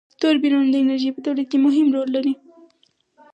[0.19, 2.35] توربینونه د انرژی په تولید کی مهم رول لوبوي.